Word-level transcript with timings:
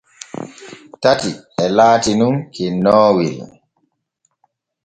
Tati 1.01 1.29
e 1.63 1.65
laati 1.75 2.11
nun 2.19 2.35
cennoowel. 2.53 3.37